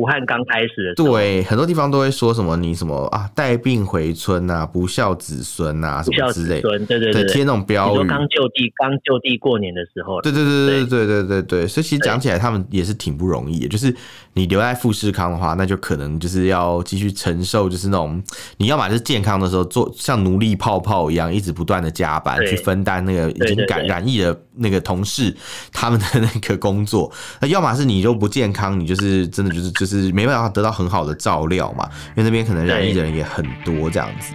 [0.00, 8.08] 武汉刚开始的时候，对，很多地方都会说什么你什么啊带病回村啊，不孝子孙啊什么之类，对对对，贴那种标语。
[8.08, 13.94] 刚就地刚就地过年的时候，对对对对对对对对，所以其实讲起来他们也是挺不容易的，就是
[14.32, 18.22] 你留在富士康的话，那就可能就是要继续承受，就是那种
[18.56, 25.34] 你要么就是健康的时候做像奴隶泡泡一样，一直不断的加班去分担那个已经感染疫的那个同事
[25.72, 27.10] 他们的那个工作，
[27.40, 34.32] 那要么是你就不健康，你就是真的就是就是是没办法得到很好的照料嘛，因为那边可能染疫的人也很多这样子。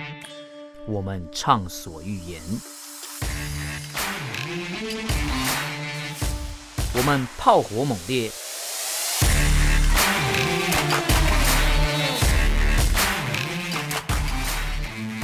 [0.85, 2.41] 我们畅所欲言，
[6.93, 8.29] 我们炮火猛烈，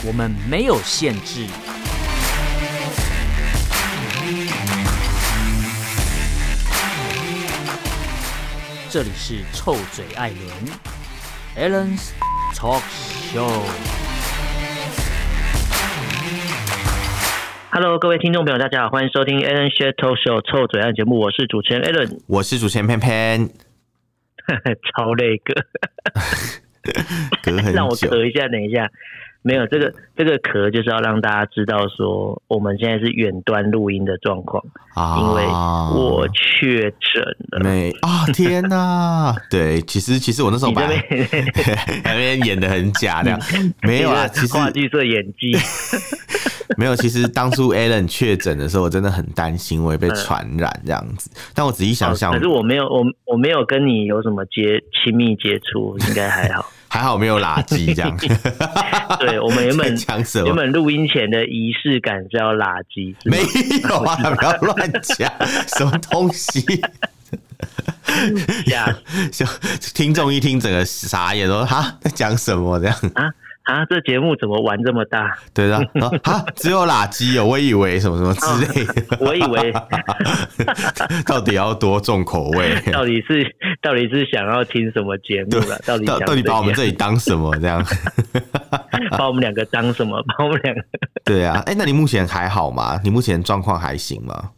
[0.06, 1.46] 我们没有限制。
[8.92, 10.42] 这里是臭嘴艾伦。
[11.56, 12.12] Alan's
[12.54, 12.82] Talk
[13.32, 13.64] Show。
[17.72, 23.48] Hello，各位听众朋友，大家好，欢迎收听 Alan's Talk Show 臭嘴艾节目，我是主持人 Alan，我是主持人偏偏，
[24.94, 25.54] 超累哥，
[27.42, 28.92] 隔很久， 让我咳一下，等一下。
[29.44, 35.44] 没有这个这个壳就是要让大家知道说我们现在是远端录音的状况啊，因为
[36.00, 37.60] 我确诊了。
[37.60, 39.36] 没啊，天哪！
[39.50, 40.84] 对，其实其实我那时候把
[42.04, 43.38] 那边演的很假的，
[43.82, 45.58] 没有啊，其实话剧社演技
[46.78, 46.96] 没有。
[46.96, 51.32] 其实当初 Alan 确诊的时候，我真的很担心我会被传染这样子。
[51.56, 56.64] 但我仔细想想，可是我没有我我没有跟你有什么接亲密接触，应该还好。
[56.94, 58.18] 还好没有垃圾这样，
[59.18, 60.48] 对，我们原本 讲什么？
[60.48, 63.38] 原本录音前的仪式感是要垃圾，没
[63.90, 65.32] 有啊，不要乱讲，
[65.78, 66.60] 什么东西？
[68.68, 68.94] 呀，
[69.94, 72.78] 听众一听整个傻眼，说哈在讲什么？
[72.82, 72.96] 这样。
[73.16, 73.24] 啊？
[73.64, 75.38] 啊，这节目怎么玩这么大？
[75.54, 75.78] 对的，
[76.24, 79.72] 啊， 只有垃圾哦，我以为什么什么之类的， 我以为
[81.26, 82.76] 到底要多重口味？
[82.92, 85.78] 到底是到底是想要听什么节目了？
[85.86, 87.86] 到底到底把我们这里当什么这样？
[89.12, 90.22] 把我们两个当什么？
[90.38, 90.82] 把我们两个？
[91.24, 93.00] 对啊，哎，那你目前还好吗？
[93.04, 94.50] 你目前状况还行吗？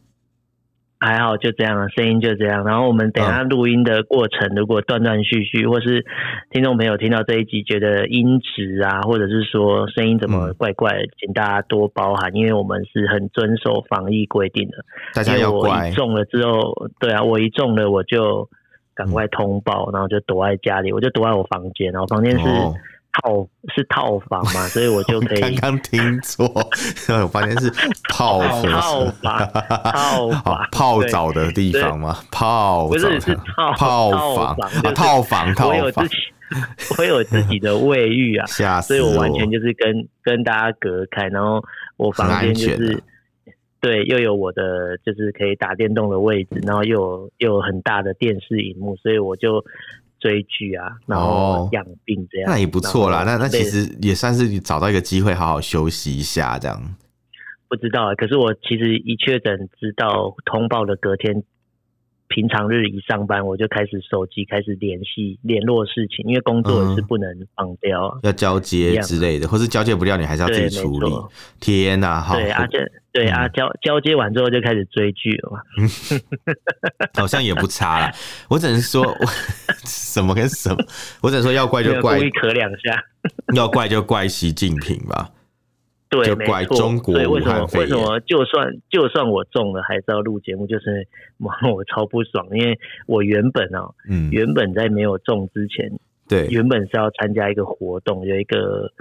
[1.03, 2.63] 还好，就这样了，声音就这样。
[2.63, 6.05] 然后我们等一下录音的过程，如果断断续续，或是
[6.49, 14.77] 听众朋友听到这一集觉得音质啊，或者是说声音怎么怪怪，请大家多包涵，因为我们是很遵守防疫规定的。
[15.13, 15.69] 大家要乖。
[15.69, 18.47] 我一中了之后，对啊，我一中了我就
[18.95, 22.47] 赶快通报，然后就躲在家里，我就躲在我房间，然后房间是。
[23.13, 25.39] 套是套房嘛，所以我就可以。
[25.39, 26.45] 刚刚听错，
[27.21, 27.71] 我发现是
[28.09, 29.37] 泡套房，
[29.83, 32.17] 套房泡澡的地方吗？
[32.31, 35.69] 泡不是是套泡房套房套房。
[35.69, 36.15] 我有自己，
[36.97, 41.63] 我有自己的卫浴啊，所以我完全就是跟跟大家隔开，然后
[41.97, 43.03] 我房间就是
[43.79, 49.63] 对，又有我的就是可以打电动的位置，然后又有又有很大的电视荧幕，所以我就。
[50.23, 53.23] 追剧啊，然后养病这样，哦、那也不错啦。
[53.25, 56.95] 那那其实也算是你找到一个机会，好好休息一下这样。
[57.67, 61.43] 不知道，可是我其实一确诊，知道通报的隔天。
[62.29, 71.11] 平常日一上班，我就开始手机开始联系联络事情，因为工作是不能放掉，啊，要交接之类的，或是交接不掉，你还是要自己处理。
[71.59, 72.65] 天哪，好，对啊，
[73.13, 75.59] 对啊，交交接完之后就开始追剧了嘛，
[77.13, 78.11] 好像也不差啦。
[78.49, 79.25] 我只能说，我
[79.85, 80.83] 什么跟什么，
[81.21, 83.03] 我只能说要怪就怪，故意咳两下，
[83.53, 85.29] 要怪就怪习近平吧。
[86.09, 87.69] 对，就怪中国对，为什么？
[87.75, 88.19] 为什么？
[88.21, 90.65] 就算就算我中了，还是要录节目？
[90.65, 91.07] 就是
[91.37, 95.91] 我我超不爽，因为我原本啊、喔，嗯，原本在没有中之前，
[96.27, 98.91] 对，原本是要参加一个活动，有一个。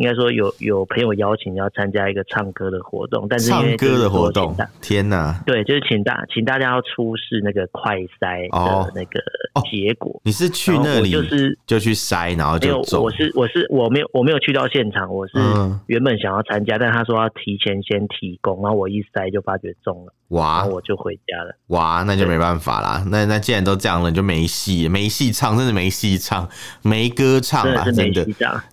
[0.00, 5.38] 应该说有有朋友邀请要参加一个唱歌的活动，但是唱歌的活动，天哪！
[5.44, 9.20] 对，就是请大请大家要出示那个快筛的那个
[9.70, 10.10] 结果。
[10.12, 13.02] 哦哦、你是去那里就是就去筛，然后就走。
[13.02, 15.34] 我是我是我没有我没有去到现场，我是
[15.86, 20.14] 原本想要参加，嗯、但他说要提前先提供，然后我一筛就发觉中了。
[20.28, 20.64] 哇！
[20.64, 21.52] 我就回家了。
[21.66, 23.04] 哇，那就没办法啦。
[23.10, 26.48] 那那既然都这样了，你就没戏，没戏唱，真的没戏唱，
[26.82, 28.24] 没歌唱啊，真的。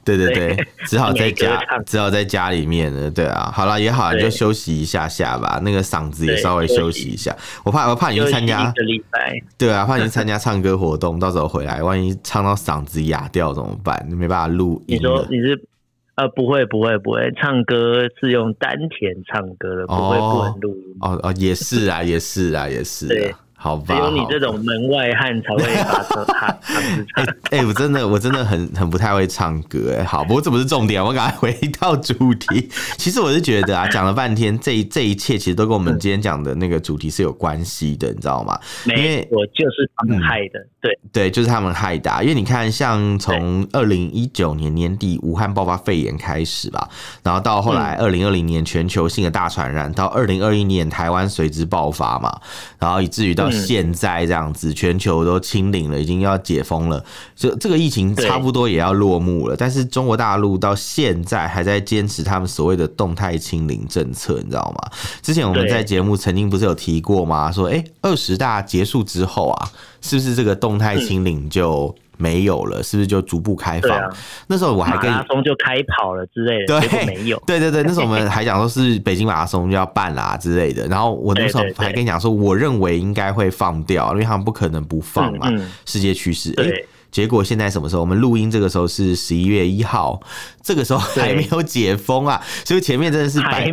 [0.05, 3.09] 对对对， 只好在家，只好在家里面了。
[3.09, 7.35] 对啊，好了也好，你就休息一下下吧，那个嗓子也稍微休息一下。
[7.63, 8.73] 我怕我怕你去参加，
[9.57, 14.05] 对啊，怕你去参加唱歌活动，到时候回来，万一唱到嗓子哑掉怎么办？
[14.09, 14.97] 你没办法录音。
[14.97, 15.67] 你说你是？
[16.15, 20.95] 呃，不会，不会，不会，唱歌是用丹田唱歌的，不会不能录音。
[20.99, 23.07] 哦哦，也是啊，也是啊，也是。
[23.07, 26.47] 对好吧，只有你这种门外汉才会把这唱。
[27.49, 30.03] 哎哎，我真的我真的很很不太会唱歌哎。
[30.03, 32.69] 好，不过这不是重点，我赶快回到主题。
[32.97, 38.59] 其实我是觉得啊，讲了半天，这这一切其实都跟我们今天讲的那个主题是有关系的，你知道吗？
[38.85, 40.59] 没，因为我就是他们害的。
[40.59, 42.21] 嗯、对对，就是他们害的、啊。
[42.21, 46.87] 因为你看，像从二零一九年年底武汉爆发肺炎开始吧，
[47.23, 52.39] 然后到后来二零二零年全球性的大传染，到二零二一年台湾随之爆发嘛，
[52.77, 57.03] 然后以至于到现在这样子，全球都清零了，已经要解封了，
[57.35, 59.55] 这这个疫情差不多也要落幕了。
[59.55, 64.91] 但是中国大陆到现在还在坚持他们所谓的动态清零政策，你知道吗？
[65.21, 67.51] 之前我们在节目曾经不是有提过吗？
[67.51, 69.71] 说，哎，二十大结束之后啊，
[70.01, 72.83] 是不是这个动态清零就没有了？
[72.83, 74.13] 是不是就逐步开放？
[74.47, 77.41] 那时候我还跟马拉松就开跑了之类的，对，没有。
[77.47, 80.87] 对对对，那时候我们 还讲说是北京马拉松就要办啦之类的。
[80.87, 85.51] 然后我那时候还跟你讲说，我认为应该会放掉，因为他们不可能不放嘛，
[85.85, 86.51] 世界趋势。
[86.51, 86.85] 对。
[87.17, 88.01] 结果现在什么时候？
[88.01, 90.21] 我们录音这个时候是十一月一号，
[90.61, 93.71] 这个时候还没有解封啊，所以前面真的是白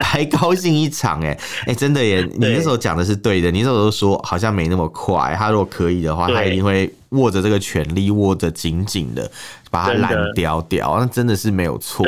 [0.00, 1.36] 还高兴一场哎
[1.66, 2.22] 哎，真的耶！
[2.36, 9.28] 你那时候讲的是对的，你那时候说好像没那么快，他如果可以的话，他一定会握着这个权力握得紧紧的，
[9.72, 12.06] 把它拦掉掉，那真的是没有错。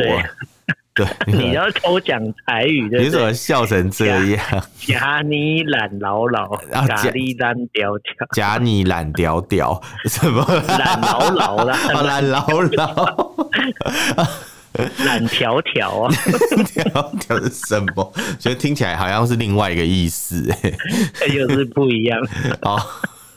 [0.97, 4.41] 对， 你要偷讲台语的，你怎么笑成这样？
[4.79, 10.43] 假你懒老老，假你懒屌屌，假你懒屌屌，什么
[10.79, 11.77] 懒老老啦？
[12.03, 13.37] 懒老老，
[15.05, 16.13] 懒条条啊？
[16.67, 16.85] 条
[17.21, 18.13] 条是什么？
[18.39, 20.51] 觉得听起来好像是另外一个意思，
[21.21, 22.19] 哎，又是不一样。
[22.63, 22.81] 哦，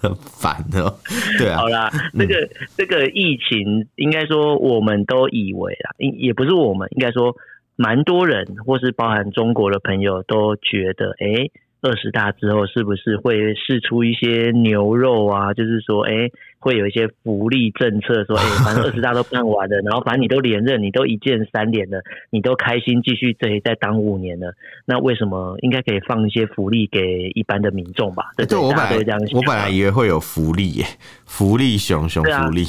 [0.01, 0.96] 很烦哦。
[1.38, 7.36] 对啊，好啦，这个这个疫情，应该说我们都以为啊，也不是我们，应该说。
[7.81, 15.53] 蛮多人，或是包含中国的朋友，都觉得，哎、欸，二十大之后是不是会试出一些牛肉啊？
[15.53, 16.31] 就是说，哎、欸。
[16.61, 24.53] 会有一些福利政策，说，哎、欸，反正二十大都办完了，然后反正你都连任，你都一键三连了，你都开心继续这里再当五年了，
[24.83, 28.25] 那为什么应该可以放一些福利给一般的民众吧？
[28.35, 28.97] 对，我本来
[29.33, 30.85] 我本来以为会有福利耶，
[31.25, 32.65] 福利熊熊福利。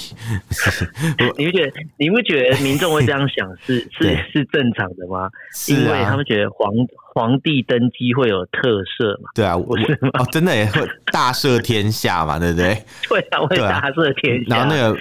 [1.37, 5.29] 你不觉得你不觉得民众会这样想是 是是正常的吗？
[5.69, 6.73] 因为他们觉得皇
[7.21, 9.29] 皇帝登基会有特赦嘛？
[9.35, 9.77] 对啊，我
[10.15, 12.39] 哦，真的也会大赦天下嘛？
[12.39, 12.83] 对不对？
[13.11, 13.91] 对啊，会大。
[13.91, 14.99] 赦天下，然后那个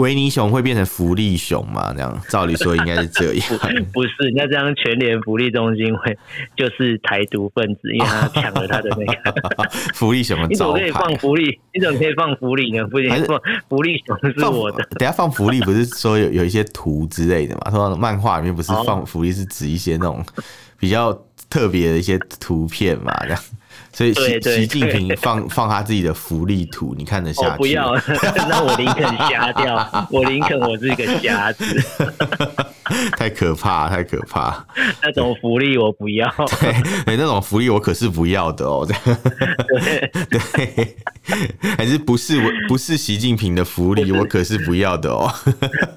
[0.00, 1.92] 维尼熊会变成福利熊嘛？
[1.94, 3.46] 这样照理说应该是这样。
[3.92, 6.16] 不是，那这样全联福利中心会
[6.54, 10.46] 就是台独分子，因为他抢了他的那个 福利熊的。
[10.48, 11.58] 你怎么可以放福利？
[11.72, 12.86] 你怎么可以放福利呢？
[12.88, 13.08] 不行，
[13.68, 14.84] 福利熊是我的。
[14.98, 17.70] 等下放福利不是说有有一些图之类的嘛？
[17.70, 20.22] 说漫画里面不是放福利是指一些那种
[20.78, 21.18] 比较
[21.48, 23.12] 特别的一些图片嘛？
[23.22, 23.40] 这样。
[23.92, 27.48] 所以习习近平放 放他自己的福利图，你看得下去？
[27.52, 27.94] 我不要，
[28.46, 31.64] 那我林肯瞎掉，我林肯我是一个瞎子。
[33.18, 34.64] 太可怕，太可怕！
[35.02, 36.28] 那种福利我不要。
[36.60, 38.86] 对，那种福利我可是不要的哦。
[38.86, 40.96] 对对，
[41.76, 45.28] 还是不是我不是习近平的福利，我可是不要的哦。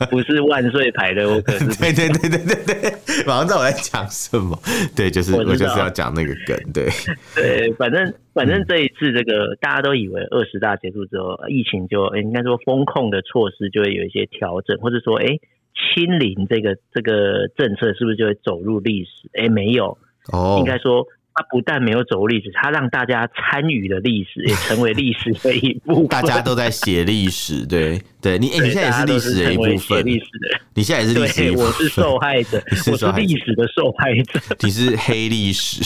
[0.10, 1.68] 不是万岁牌的，我可是。
[1.80, 4.60] 对对对对对对，马上知道我在讲什么。
[4.96, 6.58] 对，就是我就是要讲那个梗。
[6.74, 6.90] 对
[7.36, 15.38] 对，反正反正这一次这个大家都以为二十大结束之后，疫情就应该说风控的措施就会有一些调整，或者说哎。
[15.80, 19.30] 清零这个这个政策是不是就会走入历史？
[19.34, 19.98] 哎，没有，
[20.32, 21.06] 哦，应该说
[21.40, 26.08] 它不但没有走入历史，它让大家参与了历史，也成为历史的一部分。
[26.12, 35.82] 大家都在写历史，对对，你哎，你现在也是历史的一部分，历史的，你现在也是历史的一部分，我是受害者，我是历史的受害者，你是黑历史。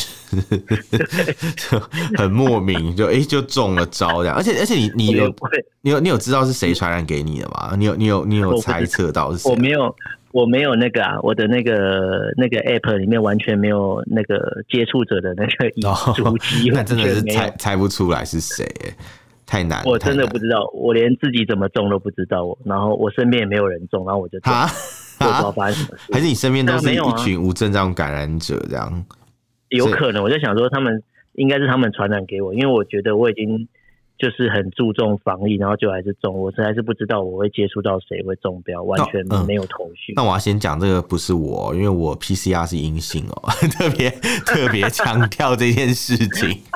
[1.55, 1.79] 就
[2.17, 5.31] 很莫名，就哎、欸，就中了招这样，而且而且你你有
[5.83, 7.75] 你有你有知道是谁传染给你的吗？
[7.77, 9.51] 你有你有你有猜测到是谁？
[9.51, 9.95] 我没有，
[10.33, 15.69] 我没有那个啊，我的那个那个 app 里面完全没有那个接触者的那个
[16.15, 18.67] 足迹， 那真的是猜猜不出来是谁，
[19.45, 24.65] 太难，我真的不知道，我连自己怎么中都不知道，我然后我身边也没有人中，然后我就啊，
[25.19, 29.05] 不知道发生什么事，还是你身边都是一群无症状感染者这样？
[29.69, 33.67] 有可能，我在想说，他们应该是他们传染给我，因为我觉得我已经
[34.17, 40.13] 就是很注重防疫，然后就还是中，我实在是不知道我会接触到谁会中标，完全没有头绪。
[40.15, 44.09] 那我要先讲这个不是我，因为我 PCR 是阴性哦， 特别
[44.45, 46.57] 特别强调这件事情。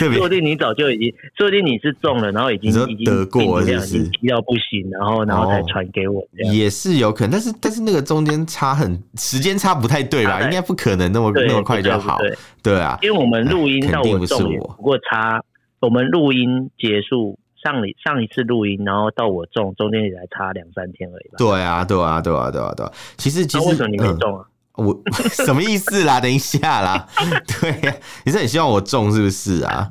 [0.00, 4.10] 说不定你早就已经，说不定你是中了，然后已经已经得过，是不是？
[4.22, 6.20] 要不行，然后然后才传给我，
[6.52, 7.30] 也是有可能。
[7.30, 10.42] 但是但是那个中间差很时间差不太对吧？
[10.42, 12.18] 应该不可能那么那么快就好。
[12.64, 14.42] 对啊，因为我们录音到我中，
[14.76, 15.40] 不过差
[15.80, 21.34] 我们录音结束上一上一次录音，然后到我中中间也才差两三天而已吧。
[21.38, 22.92] 对啊，对啊，对啊，对啊，对啊。
[23.16, 24.44] 其实其实、啊、为什么你没中啊？
[24.78, 25.02] 嗯、我
[25.44, 26.20] 什么意思啦？
[26.20, 27.06] 等一下啦。
[27.60, 29.90] 对呀、啊，你是很希望我中是不是啊？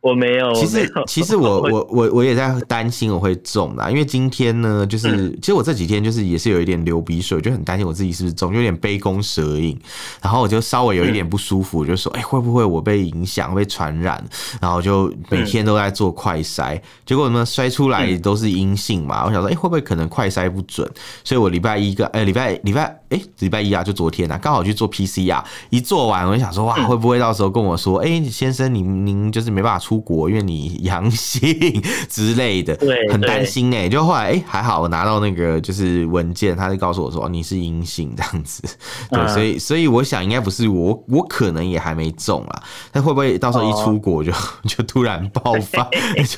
[0.00, 9.78] 我没有，其实其实我我我我也在担心我会中啦，因为今天呢，就是、嗯、其实我这几天就是也是有一点流鼻水，就很担心我自己是不是中，有点杯弓蛇影，
[10.22, 14.24] 然后我就稍微有一点不舒服，嗯、就说哎、欸、会不会我被影响被传染，
[14.60, 20.90] 然后就每天都在做快筛，嗯、结果呢筛出来都是阴性嘛，我想说哎、欸、会不会可能快筛不准，
[21.24, 30.00] 所以我礼拜一个哎礼拜礼拜哎礼拜一啊就昨天啊刚好去做 PCR，一做完我就想说哇会不会到时候跟我说哎、欸、先生您您就是没办法出。
[30.00, 31.52] 国，因为你阳性
[32.08, 33.86] 之类的，对，很担心哎。
[33.86, 38.62] 就后来哎、欸，还好我拿到那个就是文件，他就告诉我说你是阴性这样子。
[39.12, 42.62] 对，所以所以我想应该不是我，我可能也还没中啊。
[42.90, 45.86] 但会不会到时候一出国就、哦、 就突然爆发，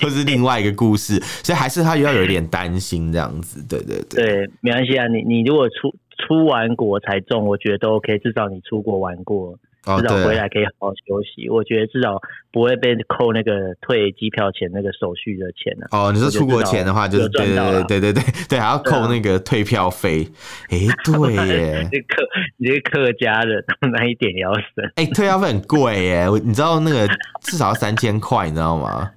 [0.01, 1.23] 就是另外一个故事。
[1.45, 3.65] 所以还是他要有一点担心这样子。
[3.69, 5.07] 对对对，对，没关系啊。
[5.07, 5.95] 你你如果出
[6.27, 9.59] 出完国才中，我觉得都 OK，至少你出国玩过。
[9.85, 12.17] 至少回来可以好好休息，哦、我觉得至少
[12.53, 16.07] 不会被扣那个退机票钱那个手续的钱呢、啊。
[16.07, 17.57] 哦，你说出国前的话，就是对对
[17.89, 20.25] 对对对对，还要扣那个退票费。
[20.69, 22.23] 哎、欸， 对耶，你客
[22.59, 24.63] 你是客家人，那一点也要省。
[24.95, 27.09] 哎、欸，退票费很贵耶，你知道那个
[27.41, 29.11] 至少要三千块，你知道吗？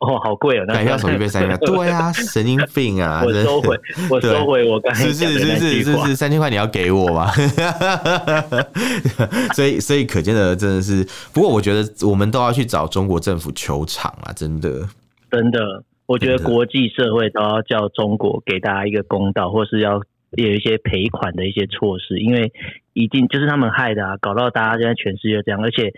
[0.00, 0.64] 哦，好贵哦！
[0.66, 3.22] 那改票手续 费三千块，对啊，神经病啊！
[3.26, 3.78] 我收回，
[4.10, 7.30] 我收回，我刚才是是是是是是三千块，你要给我吗？
[9.54, 14.32] 所以所以可见的真的是，不过我觉得我们都要去找中国政府求偿啊！
[14.34, 14.88] 真的，
[15.30, 15.60] 真的，
[16.06, 20.02] 我觉得国际社会都要叫中国给大家一个公道，或是要。
[20.32, 22.52] 有一些赔款的一些措施，因为
[22.92, 25.92] 一定就是他们害的啊，搞到大家现在全世界这样，而且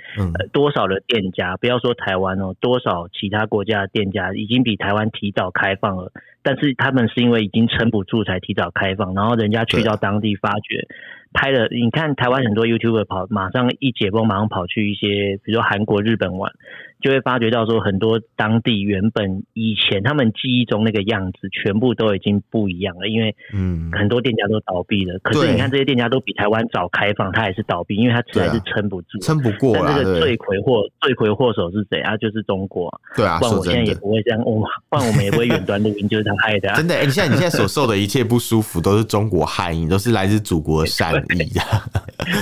[0.53, 6.13] 多少的店家，不要说台湾哦，多少其他国家的店家已经比台湾提早开放了，
[6.43, 10.87] 但是他们是因为已经撑不住才提早开放，然后人家去到当地发觉。
[11.35, 16.53] 拍了，你看台湾很多 YouTuber 跑，马上一解封，马上跑去一些，比如说韩国、日本玩，
[17.03, 25.19] 就会发觉到说，很多当地原本以前他们记忆中那个样子，全部都已经不一样了，因为嗯，很多店家都倒闭了。
[25.23, 29.77] 可是你看这些店家都比台湾早开放，它还是倒闭，因为它实在是撑不住，撑不过。
[29.83, 32.17] 但这个罪魁祸罪魁祸首是谁啊？
[32.17, 32.93] 就是中国。
[33.17, 36.73] 对啊，不然我现在也不会这样，我不然我们也不会远端录音，就是他害的。
[36.75, 41.13] 真的，你现在你现在 所受的一切不舒服，都是中国害你，都是来自祖国的善。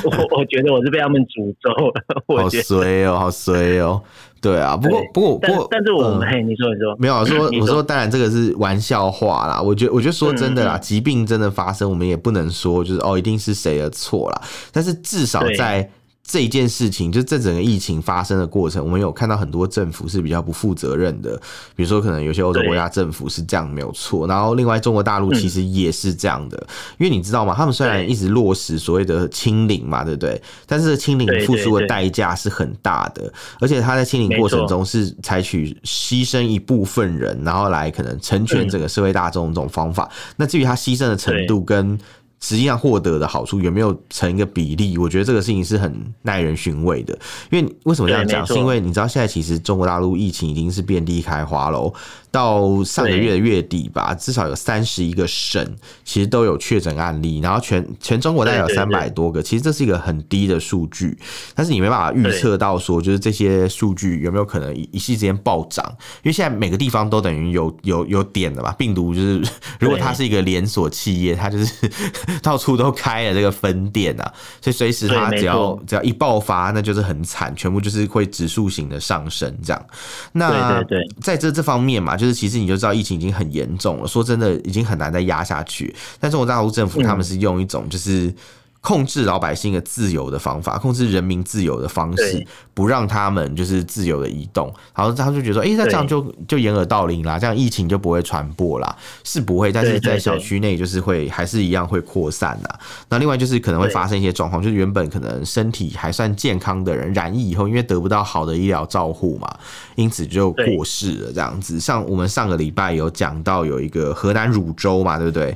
[0.05, 4.03] 我我觉得我是被他们诅咒了，好衰哦，好衰哦，
[4.41, 14.43] 对啊，不过不过不过，但是我们嘿，你说你说 没有我说我说当然这个是玩笑话啦，我觉得我觉得说真的啦，疾病真的发生，我们也不能说就是哦一定是谁的错啦，
[14.73, 15.91] 但是至少在。
[16.31, 21.37] 这一件事情，就这整个疫情发生的过程，我们有看到很多政府是比较不负责任的，
[21.75, 27.53] 比如说可能有些欧洲国家政府是这样没有错，然后另外中国大陆其实也是这样的，嗯、因为你知道吗？
[27.57, 30.41] 他们虽然一直落实所谓的清零嘛，对不对？
[30.67, 40.09] 但是清零付出的代价是很大的，而且他在清零过程中是采取牺牲一部分人，然后来可能成全整个社会大众这种方法。
[40.37, 41.99] 那至于他牺牲的程度跟
[42.41, 44.99] 实际上获得的好处有没有成一个比例？
[44.99, 47.17] 我觉得这个事情是很耐人寻味的。
[47.51, 48.47] 因为为什么这样讲？
[48.47, 51.93] 是因为你知道现在其实中国大陆疫情已经是遍地开花喽。
[52.31, 55.65] 到上个月的月底吧，至少有三十一个省
[56.05, 59.43] 其实都有确诊案例，然后全全中国大概有三百多个。
[59.43, 61.19] 其实这是一个很低的数据，
[61.57, 65.85] 但是你没办法预测到说，就是这些数据有没有可能一一夕之间暴涨？
[66.23, 69.43] 因为现在每个地方都等于有 有有点的嘛，病毒就是
[69.81, 71.91] 如果它是一个连锁企业，它就是
[72.41, 79.87] 到处都开了这个分店啊，所以随时它只要只要一爆发，那就是很惨，全部就是会指数型的上升这样。
[80.31, 80.81] 那
[81.21, 82.17] 在这这方面嘛。
[82.21, 85.93] 就是其实你就知道疫情已经很严重了，说真的已经很难再压下去。
[86.21, 88.33] 但中国大陆政府他们是用一种就是。
[88.81, 94.73] 控制老百姓的自由的方法，控制人民自由的方式，不让他们就是自由的移动。
[94.95, 99.71] 然后他就觉得说，哎、欸，那这样就就掩耳盗铃啦，这样疫情就不会传播啦，是不会。
[99.71, 102.69] 但是在小区内就是会还是一样会扩散呐。
[103.11, 109.55] 那另外就是可能会发生一些状况，就是原本可能身体还算健康的人染疫以后，因为得不到好的医疗照护嘛，
[109.95, 111.79] 因此就过世了这样子。
[111.79, 115.55] 像我们上个礼拜有讲到有一个河南汝州嘛，对不对？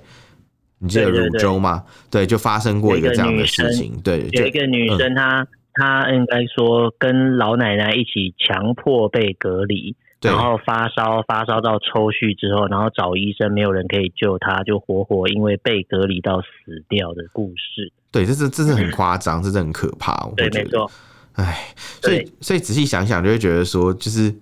[0.84, 1.82] 你记得汝州吗？
[2.10, 3.98] 对，就发生过一个这样的事情。
[4.04, 17.90] 对，有一个女生她，她她应该说跟老奶奶一起强迫被隔离，然后发烧发烧到抽搐之后，然后找医生，没有人可以救她，就活活因为被隔离到死掉的故事。
[18.12, 20.28] 对，这是这是很夸张，这是很可怕。
[20.36, 20.90] 对，没错。
[21.32, 24.34] 哎，所以所以仔细想想，就会觉得说，就是。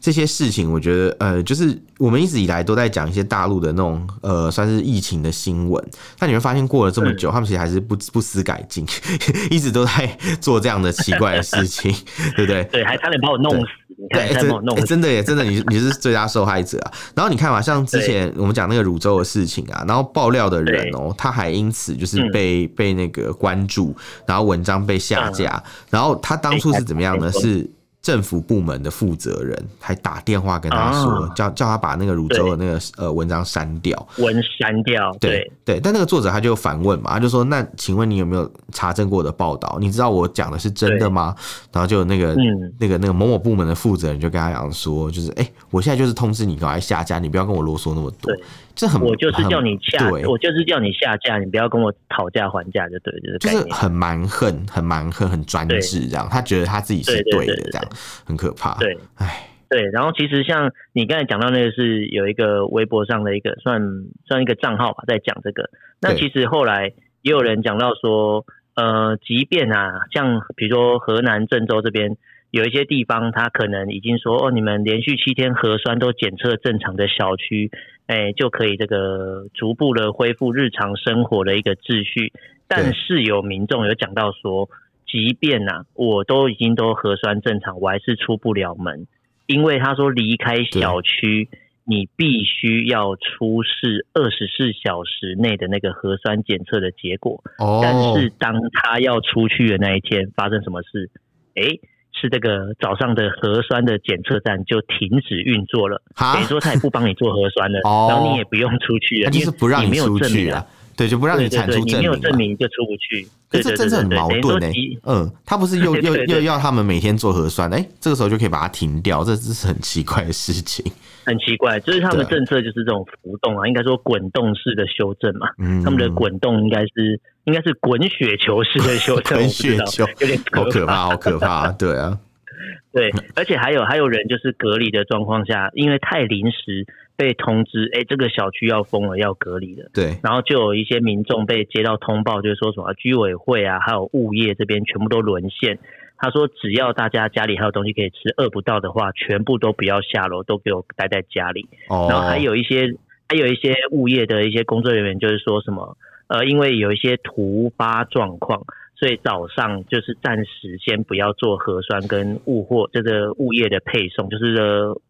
[0.00, 5.84] 这些事情，我觉得呃，就是我们一直以来都在讲一些大陆的那种呃，算是疫情的新闻。
[6.18, 8.86] 但你会发现，过了这么久，嗯、他们其实还是不不思改进，
[9.50, 11.94] 一直都在做这样的奇怪的事情，
[12.34, 12.64] 对不对？
[12.72, 13.66] 对，还差点把我弄死。
[14.08, 16.92] 对，真的，真的耶，真的，你你是最大受害者啊。
[17.14, 23.94] 然后你看嘛， 像之前我们讲那个汝州的事情啊，然后爆料的人哦、喔，他还因此就是被、嗯、被那个关注，
[24.26, 27.30] 然后文章被下架，嗯、然后他当初是怎么样呢？
[27.32, 27.68] 是。
[28.02, 35.12] 政府部门的负责人还打电话跟他说，啊、叫叫他把那个汝州的那个呃文章删掉，文删掉。
[35.20, 35.30] 对
[35.64, 39.76] 对，对，但那个作者他就反问嘛，他就说：“那请问你有没有查证过我的报道？
[39.78, 41.34] 你知道我讲的是真的吗？”
[41.72, 48.32] 然后就那个、嗯、那个那个某某部门的负责人就跟他讲说：“就是哎、欸，我现在就是通知你赶快下架，你不要跟我啰嗦那么多。”
[48.80, 56.26] 这很，我就是叫你下，我就是叫你下架，你不要跟我讨价还价，就对，就是就是很蛮横，很蛮横，很专制这样。
[56.30, 57.84] 他觉得他自己是对的，这样
[58.24, 58.78] 很可怕。
[58.78, 59.82] 对，哎，对。
[59.90, 63.82] 然后其实像你刚才讲到那个，是有一个微博上的一个算
[64.24, 65.68] 算一个账号吧，在讲这个。
[66.00, 68.46] 那其实后来也有人讲到说，
[68.76, 72.16] 呃，即便啊，像比如说河南郑州这边。
[72.52, 77.70] 有一些地方，他可能已经说哦，你们连续七天核酸都检测正常的小区，
[78.10, 82.32] 哎，就可以这个逐步的恢复日常生活的一个秩序。
[82.66, 84.68] 但是有民众有讲到说，
[85.06, 89.06] 即便呐、啊，我都已经都核酸正常，我还是出不了门，
[89.46, 91.48] 因为他说离开小区，
[91.84, 97.40] 你必须要出示二十四小时内的那个核酸检测的结果。
[97.58, 97.78] 哦。
[97.80, 101.08] 但是当他要出去的那一天，发生什么事？
[101.54, 101.78] 哎。
[102.20, 106.02] 是这个早上的核酸的检测站就停止运作了，
[106.34, 110.66] 等于说他也不帮你做核酸了， 然后你也不用出去了，就是不让你出去啊，
[111.00, 114.70] 对，就不让你产出证明，你没有证明就出不去，可是这真的很矛盾呢。
[115.04, 120.84] 嗯，他不是又 又又要他们每天做核酸，哎，这个时候就可以把它停掉，这这是很奇怪的事情。
[121.24, 125.48] 很奇怪，就是他们政策就是这种浮动啊，应该说滚动式的修正嘛。
[125.56, 131.72] 嗯，他们的滚动应该是应该是滚雪球式的修正， 滚雪球有点好可怕，好可怕。
[131.72, 132.18] 对啊，
[132.92, 136.86] 对，而且还有还有人就是隔离的状况下，因为太临时
[137.20, 139.90] 被通知，哎，这个小区要封了，要隔离了。
[139.92, 145.78] 对，然后就有一些民众被接到通报，就是说什么居委会啊，还有物业这边全部都沦陷。
[146.16, 151.68] 他说：“只要大家家里还有东西可以吃，饿不到的话，全部都不要下楼，都给我待在家里。
[151.88, 152.10] Oh.
[152.10, 152.94] 然后还有一些，
[153.28, 158.64] 还有一些物业的一些工作人员，就是说什么，呃，因为有一些突发状况，
[159.00, 164.54] 所以早上就是暂时先不要做核酸跟物货，这个物业的配送，就是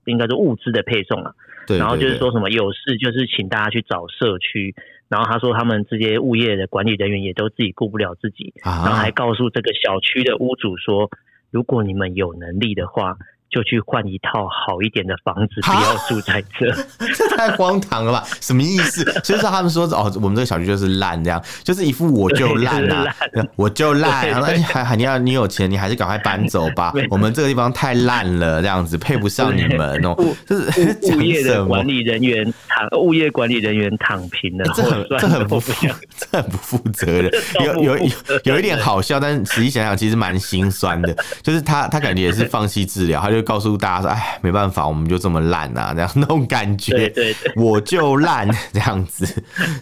[0.04, 1.34] 应该是物资的配送了。
[1.66, 4.72] 对对对，然后就是说什么有事就是请大家去找社区。”
[5.10, 11.10] 然后他说，他们这些物业的管理人员也都自己顾不了自己，然后还告诉这个小区的屋主说，
[11.50, 13.18] 如果你们有能力的话。
[13.50, 16.70] 就去换一套好一点的房子，不要住在这。
[17.14, 18.24] 这太荒唐了吧？
[18.40, 19.04] 什么意思？
[19.24, 23.14] 所以说他们说哦，我们这个小区就是烂，这样就是一副我就烂啊，
[23.56, 24.28] 我就烂。
[24.28, 26.92] 然后还还你要你有钱，你还是赶快搬走吧。
[27.10, 30.14] 我们这个地方太烂了，这样子配不上你们哦。
[30.46, 35.72] 就是物业的管理人员躺，物业管理人员躺平了，这很这很不负，
[36.16, 37.30] 这很不负责任。
[37.64, 38.10] 有有有
[38.44, 41.16] 有一点好笑，但是实际想想其实蛮心酸的。
[41.42, 43.50] 就是他他感觉也是放弃治疗，他就。
[43.50, 49.26] 告诉大家说：“哎，没办法，我们就这么烂啊，这样那种感觉，对对对，我就烂这样子，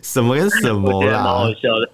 [0.02, 1.90] 什么跟什么啦，蛮好笑的，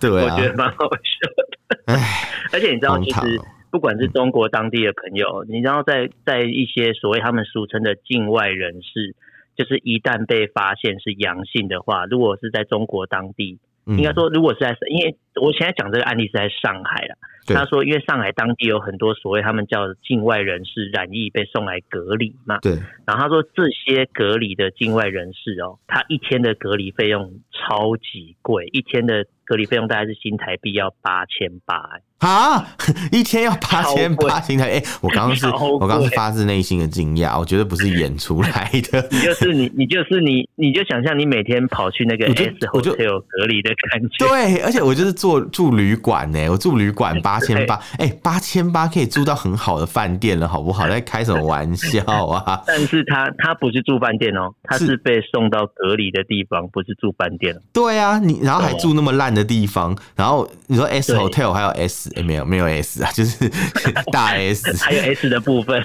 [0.00, 1.92] 对啊，我觉得蛮好笑的。
[1.92, 3.38] 哎，而且你知道，其实
[3.70, 9.14] 不管是中国当地的朋友，你知道，在在一些所谓他们俗称的境外人士，
[9.54, 17.18] 就是一旦被发现是阳性的话，如果是在中国当地，应该说，如果是在，因为我现在讲这个案例是在上海了。”
[17.54, 22.72] 他说：“因为上海当地有很多所谓他们叫境外人士染疫被送来隔离嘛，对。
[23.06, 31.76] 然后他说这些隔离的境外人士哦，他一天的隔离费用超级贵，一天的隔离费用大概是新台币要八千八。”
[32.18, 32.66] 啊！
[33.12, 39.06] 一天要八千八，新台哎，我刚刚是，我刚刚是发自内心的惊讶，我觉得不是演出来的。
[39.12, 44.26] 你就是你，你就是你，你就想象你每天跑去那个 S Hotel 隔离的感觉。
[44.26, 50.88] 对，而且我就是住住旅馆呢，我住旅馆 八千八，哎，八千八可以住到很好的饭店了，好不好？
[50.88, 52.60] 在开什么玩笑啊？
[52.66, 57.56] 但是他他不是住饭店哦，他是被送到隔离的地方，不是住饭店。
[57.72, 63.50] 对啊，你然后还住那么烂的地方，然后你说 S Hotel 还有 S，欸，没有没有 S 啊，就是
[64.12, 65.82] 大 S， 还有 S 的部分，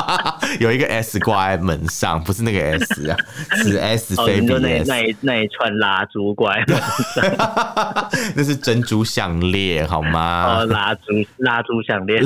[0.60, 3.16] 有一个 S 挂在门上，不是那个 S 啊，
[3.62, 4.60] 是 S 非比 S。
[4.60, 6.80] 那那一那一串蜡烛挂在门
[7.14, 10.60] 上，那是珍珠项链好吗？
[10.60, 11.00] 哦，蜡烛
[11.38, 12.22] 蜡烛项链，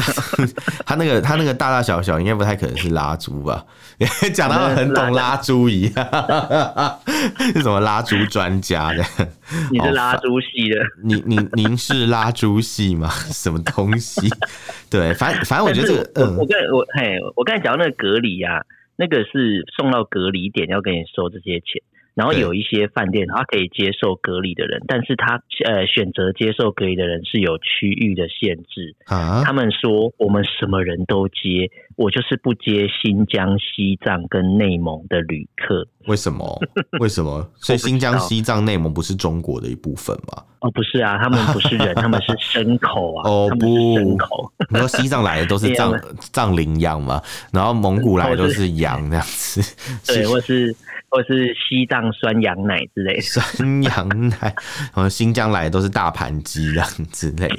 [0.85, 3.65] 他那个他那个大大小小应该不太可能是蜡烛吧？
[4.35, 6.99] 讲到很懂蜡烛一样，
[7.55, 9.05] 是什么蜡烛专家的？
[9.71, 10.81] 你是拉猪系的？
[11.03, 13.09] 你你您是拉猪系吗？
[13.33, 14.29] 什么东西？
[14.91, 18.65] 对，反正反正我觉得这个，嗯，我刚我嘿，我刚才讲到那个隔离呀，
[18.97, 21.83] 那个是送到隔离点要跟你收这些钱。
[22.15, 29.43] 然后有一些饭店，他可以接受隔离的人，但是他呃选择接受隔离的人是有区域的限制啊。
[29.45, 35.87] 他们说我们什么人都接，我就是不接新疆、西藏跟内蒙的旅客。
[36.07, 36.61] 为什么？
[37.01, 37.51] 为什么？
[37.57, 40.43] 所以新疆、西藏、内蒙不是中国的一部分吗？
[40.61, 43.29] 哦，不是啊，他们不是人， 他们是牲口啊。
[43.29, 43.67] 哦不，
[43.99, 44.53] 牲口。
[44.71, 47.21] 你说西藏来的都是 藏藏羚羊嘛？
[47.53, 49.61] 然后蒙古来的都是羊这样子。
[50.07, 50.73] 对，或是。
[51.15, 54.53] 或是西藏酸羊奶之类的，酸羊奶，
[54.93, 57.57] 好像新疆来的都是大盘鸡这样之类的。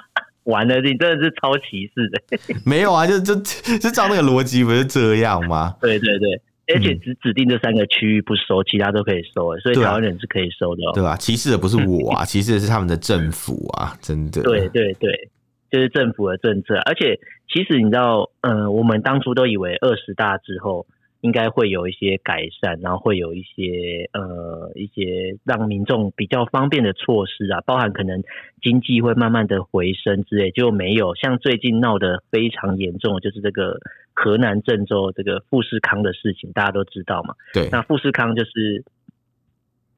[0.44, 2.38] 完了，你真的是超歧视的。
[2.66, 3.34] 没有啊，就就
[3.78, 5.74] 就照那个逻辑不是这样吗？
[5.80, 11.16] 对对对，而且只指定这三个区域不收，其他都可以收，所以台湾人是可以收的，对吧？
[11.16, 14.42] 歧视的不是我啊， 歧视的是他们的政府啊，真的。
[14.42, 15.30] 对对对，
[15.70, 16.74] 就是政府的政策。
[16.84, 17.18] 而且
[17.50, 20.86] 其实你知道，呃，我们当初都以为二十大之后。
[21.20, 28.22] 应该会有一些改善，然后会有一些呃一些让民众比较方便的措施啊，包含可能
[28.62, 33.78] 经济会慢慢的回升之类，就没有像最近闹得非常严重的就是这个
[34.14, 37.34] 河南郑州这个富士康的事情，大家都知道嘛。
[37.52, 38.84] 对，那富士康就是，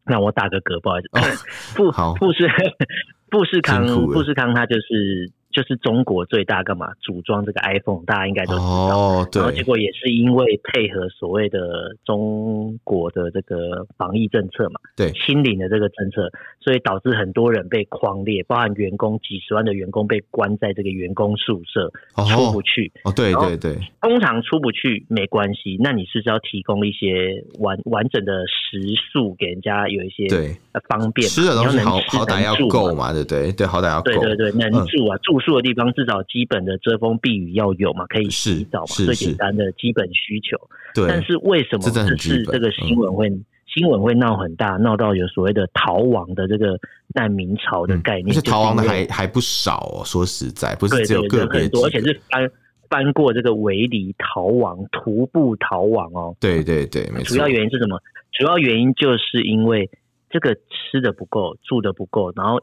[0.05, 1.21] 那我打个嗝，不好意思，哦、
[1.77, 2.49] 富好富士
[3.31, 5.31] 富士康富士康它就是。
[5.53, 8.65] 就是中国最大干嘛组装这个 iPhone，大家应该都知道。
[8.65, 9.43] 哦，对。
[9.43, 22.93] 然后结果也是因为配合所谓的中国的这个防疫政策嘛，对，清零的这个政策，所以导致很多人被框列，包含员工几十万的员工被关在这个员工宿舍，哦、出不去。
[23.05, 23.77] 哦，对对对。
[24.01, 28.81] 通常出不去没关系，那你是不是要提供一些完完整的食
[29.13, 30.57] 宿给人家有一些对
[30.89, 31.29] 方便？
[31.29, 34.11] 吃的东西好好歹要够嘛，对对对，好歹要够。
[34.13, 35.51] 对对对，能住啊，嗯、住。
[35.51, 40.57] 住的地方至少基本的遮风避雨要有嘛，可以洗澡嘛，最简单的基本需求。
[40.95, 48.29] 对，但是为什么这次这个新闻会、嗯、新闻会闹很大，闹到有所谓的逃亡的这个难民潮的概念？
[48.29, 50.05] 而且逃亡的还还不少哦。
[50.05, 52.49] 说实在，不是只有个别，很多，而且是翻
[52.89, 56.37] 翻过这个围篱逃亡、徒步逃亡哦。
[56.39, 57.35] 对对对，没错。
[57.35, 58.01] 主要原因是什么？
[58.39, 59.91] 主要原因就是因为。
[60.31, 62.63] 这个吃的不够，住的不够，然后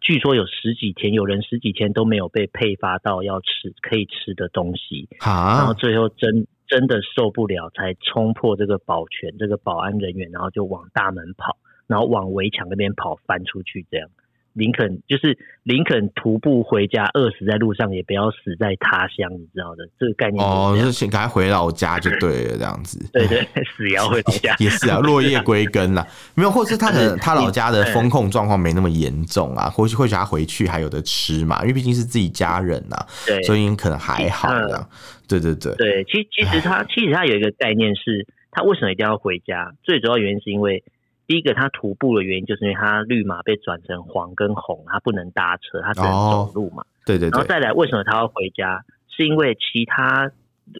[0.00, 14.08] 据说有十几天，有人十几天都没有被配发到要吃可以吃的东西，啊、然后最后真真的受不了，才冲破这个保全这个保安人员，然后就往大门跑，然后往围墙那边跑，翻出去这样。
[14.54, 22.98] 林肯就是林肯徒步回家，饿死在路上也不要死在他乡，你知道的这个概念哦，就是先赶快回老家就对了，这样子。
[23.12, 23.40] 对对，
[23.76, 26.06] 死也要回老家 也是啊，落叶归根啦。
[26.34, 32.96] 没有，或是他的他老家的风控状况没那么严重啊，或许或许他回去还有的吃嘛，因为毕竟是自己家人呐、
[33.44, 34.88] 所以可能还好这样。
[35.26, 39.74] 对对对对，其其实他其实他有一个概念是，他为什么一定要回家？
[39.82, 40.84] 最主要原因是因为。
[41.26, 46.82] 第一个，他徒步的原因就是因为他绿码被转成黄跟红，他不能搭车，他只能走路嘛。
[46.82, 47.30] 哦、对对对。
[47.30, 48.84] 然后再来，为什么他要回家？
[49.16, 50.30] 是因为其他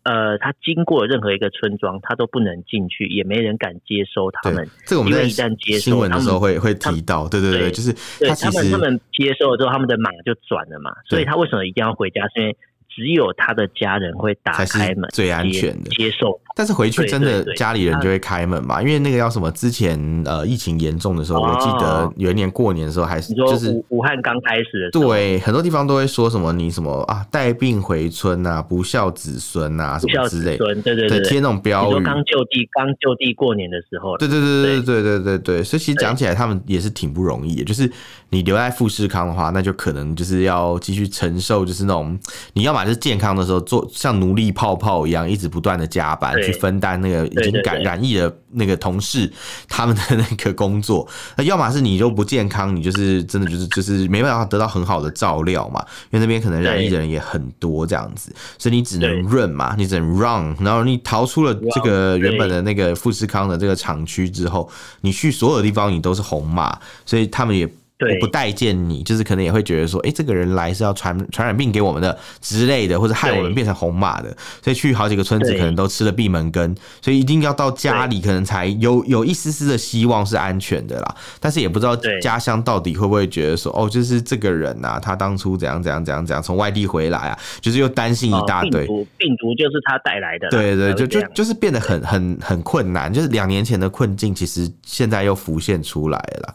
[0.02, 4.66] 呃，他经过任何一个村庄，他都不能进去，也没人敢接收他们。
[4.86, 7.92] 这个我们在一旦接收新闻的时候会会提到，对对对，对就是
[8.26, 10.90] 他他们他们接收了之后，他们的马就转了嘛。
[11.08, 12.22] 所以他为什么一定要回家？
[12.34, 12.56] 是因为
[12.94, 16.38] 只有他的家人会打开门，最安全的接受。
[16.56, 18.80] 但是回去真的家里人就会开门嘛？
[18.80, 19.50] 因为那个叫什么？
[19.50, 32.04] 之前呃疫情严重的时候，我记得有一年过年的时候还是就是武汉刚开始的时候，对，很多地方都会说什么你什么啊带病回村啊，不孝子孙啊什么之类，对对对，贴那种标语。
[32.04, 37.90] 刚就地刚就地过年的时候，对对对对对对对对，所以其实讲起来他们也是挺不容易的，就是
[38.30, 42.16] 你留在富士康的话，那就可能就是要继续承受，就是那种
[42.52, 42.90] 你要么。
[42.90, 49.32] 么是健康的时候做像奴隶泡泡一样，一直不断的加班去分担那个已经感染疫的那个同事
[49.68, 64.70] 他们的那个工作， 那要么是你就不健康，你就是真的就是就是没办法得到很好的照料嘛，因为那边可能染疫的人也很多这样子，所以你只能 run 嘛，你只能 run，然后你逃出了这个原本的那个富士康的这个厂区之后，
[65.00, 67.66] 你去所有地方你都是红码，所以他们也。
[68.12, 81.14] 我不待见你，就是可能也会觉得说，哎、欸，这个人来是要传传染病给我们的之类的，或者害我们变成红马的，所以去好几个村子可能都吃了闭门羹，所以一定要到家里，可能才有有一丝丝的希望是安全的啦。
[81.40, 96.54] 但是也不知道家乡到底会不会觉得说，哦，就是这个人呐、啊，他当初怎样怎样怎样怎样从外地回来啊，就是又担心一大堆，病毒病毒就是他带来的，对对，就就就是变得很很很困难，就是两年前的困境，其实现在又浮现出来了。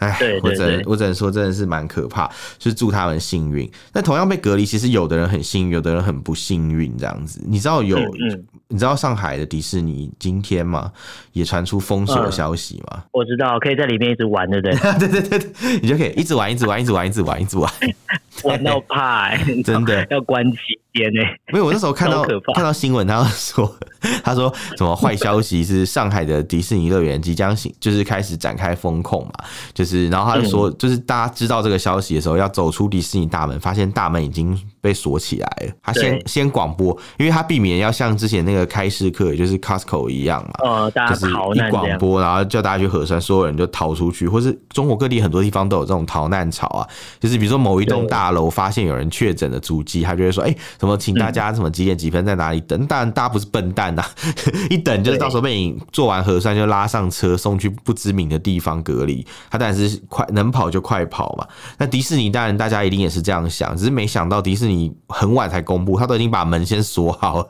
[0.00, 2.26] 哎，我只能我只能说，真的是蛮可怕。
[2.58, 3.70] 就是祝他们幸运。
[3.92, 7.40] 那同样被隔离，其实有的人很幸运，有的人很不幸运，这样子。
[7.46, 10.90] 你知道有，嗯嗯、你知道上海的迪士尼今天嘛？
[11.32, 13.02] 也传出封锁的消息吗、嗯？
[13.12, 14.76] 我知道，可以在里面一直玩，对不对？
[14.98, 17.72] 对对对对，你就可以一直玩，一直玩，一直玩，一直玩，一直玩，
[18.44, 20.58] 玩到怕、欸，真的要关机。
[20.92, 21.20] 天呢？
[21.52, 22.24] 没有，我那时候看到
[22.54, 23.76] 看到新闻，他说
[24.22, 29.32] 他说什么坏消息是上海的迪士尼乐园即将就是开始展开封控嘛，
[29.74, 35.72] 就是然后他就说，就是大家知道这个消息的时候，要走出迪士尼大门，发现大门已经被锁起来了。
[35.82, 46.86] 他先先广播，因为他避免要像之前那个开市客，也就是 Costco 一样嘛，就是一广播，然后叫大家去核酸，所有人就逃出去，或是中国各地很多地方都有这种逃难潮啊，
[47.18, 50.54] 就是比如说某一栋大楼发现有人确诊的足迹，他就会说，哎。
[50.78, 50.96] 什么？
[51.00, 52.86] 请大家什么几点几分在哪里等？
[52.86, 54.04] 当然，大家不是笨蛋呐，
[54.68, 59.26] 一等就是到时候被你做完核酸就拉上车送去不知名的地方隔离。
[59.50, 61.46] 他当然是快能跑就快跑嘛。
[61.78, 64.69] 那迪士尼当然大家一定也是这样想，只是没想到迪士尼
[65.08, 67.48] 很晚才公布，他都已经把门先锁好了，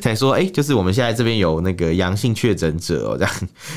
[0.00, 3.34] 才说哎，就是我们现在这边有那个阳性确诊者哦，这样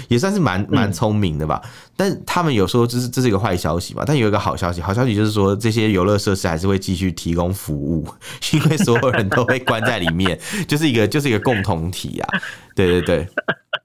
[0.09, 1.61] 也算是蛮蛮聪明的吧。
[1.95, 4.03] 但他们有说这是这是一个坏消息嘛？
[4.05, 8.05] 但有一个好消息，好消息就是说这些游乐设施还是会继续提供服务，
[8.51, 8.77] 因为。
[8.81, 12.27] 所有人都被关在里面，就是一个就是一个共同体啊！
[12.73, 13.27] 对对对，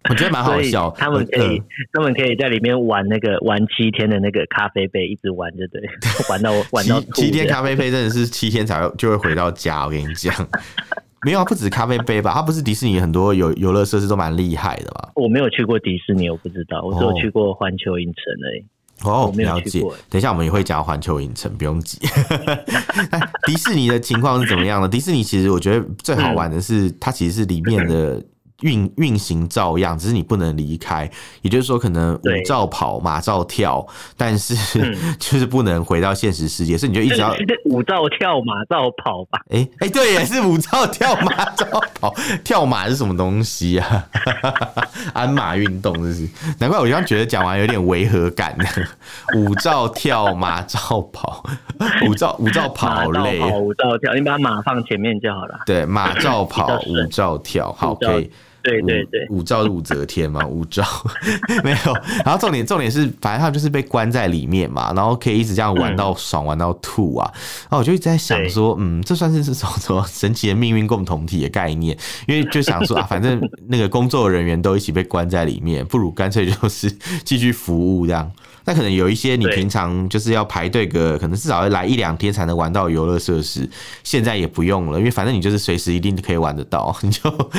[0.09, 0.91] 我觉得蛮好笑。
[0.97, 5.81] 他们可以，他们可以在里面玩那个玩七天的那个咖啡杯，一直玩，就对，
[6.31, 9.85] 玩到玩到七天咖啡杯真的是七天才就会回到家。
[9.85, 10.35] 我跟你讲，
[11.27, 12.33] 没有啊，不止咖啡杯吧？
[12.35, 15.11] 它不是迪士尼很多游游乐设施都蛮厉害的吧？
[15.15, 18.65] 我没有去过迪士尼，我不知道，我只有去过环球影城而已。
[19.05, 19.81] 哦，了解。
[20.09, 21.99] 等一下我们也会讲环球影城，不用急。
[23.47, 24.89] 迪士尼的情况是怎么样的？
[24.89, 28.23] 迪士尼其实我觉得最好玩的是，它其实是里面的。
[28.63, 31.11] 运运行照样，只是你不能离开。
[31.43, 34.55] 也就是说，可能舞照跑，马照跳，但是
[35.19, 39.39] 就是不能回到现实世界，所以你就一直要舞照跳，马照跑吧。
[39.51, 41.67] 哎、欸、哎、欸，对，也是舞照跳，马照
[42.01, 42.15] 跑。
[42.45, 44.07] 跳马是什么东西啊？
[45.13, 48.57] 鞍马运动，这是难怪我刚刚觉得讲完有点违和感。
[49.37, 51.45] 舞照跳，马照跑，
[52.07, 55.61] 舞照舞照跑好累，舞照跳，你把马放前面就好了。
[55.67, 58.31] 对，马照跑，舞照跳，好，可以。
[58.67, 60.45] 对对对，武照是武则天嘛？
[60.47, 60.85] 武照
[61.63, 67.31] 没有，然后重点重点是，反正他就是被关在里面嘛，然后可以一直这样玩到爽，嗯、玩到吐啊！
[67.63, 71.97] 然后我就一直在想说，嗯，这算是是什么什么神奇的命运共同体的概念？
[72.27, 76.91] 因为就想说啊，反正那个工作人员都一起被关在里面，不如干脆就是
[77.25, 78.31] 继续服务这样。
[78.67, 83.67] 那可能有一些你平常就是要排队个，可能至少要来一两天才能玩到游乐设施，
[84.03, 87.51] 现在也不用了，因为反正你就是随时一定可以玩得到， 你就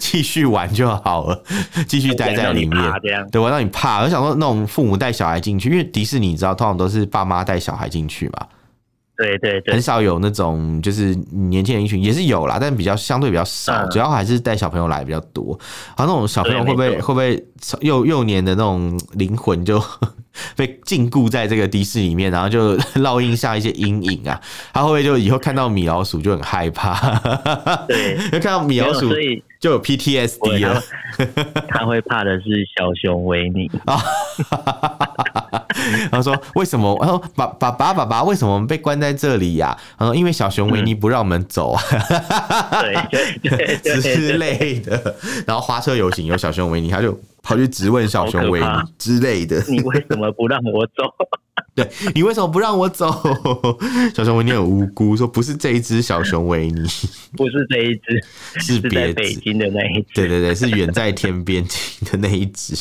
[0.00, 1.44] 继续玩就好了，
[1.86, 2.82] 继续待在里面，
[3.30, 4.02] 对，玩到你怕。
[4.02, 8.46] 我想说，那种父母带小孩进去，因为迪士尼你知道，通常都是爸妈带小孩进去嘛。
[9.16, 15.58] 对对对，很少有那种就是年轻人一群，也是有啦，但比较相对比较少，主要还是带小朋友来比较多。
[15.96, 17.44] 然后那种小朋友会不会会不会
[17.80, 19.80] 幼幼年的那种灵魂就
[20.56, 24.40] 被禁锢在这个的士尼里面，然后就 烙印下一些阴影啊？
[24.72, 27.18] 他会不会就以后看到米老鼠就很害怕？
[27.86, 29.12] 对，就看到米老鼠
[29.64, 30.82] 就有 PTSD 了。
[31.70, 33.96] 他会怕的是小熊维尼啊。
[36.12, 36.94] 他说：“为什么？
[37.00, 39.74] 他说爸爸爸爸爸，为什么我们被关在这里呀？
[39.98, 41.80] 他说因为小熊维尼不让我们走啊，
[44.02, 45.16] 之类的。
[45.46, 48.66] 然后花车游行有小熊维尼，他就跑去质问小熊维尼
[48.98, 49.64] 之类的。
[49.66, 51.04] 你为什么不让我走？”
[51.76, 53.10] 对，你为什么不让我走？
[54.14, 56.80] 小熊维尼很无辜，说不是这一只小熊维尼，
[57.36, 58.22] 不是这一只，
[58.60, 60.06] 是别在北京的那一只。
[60.14, 61.64] 对对对，是远在天边
[62.04, 62.76] 的那一只。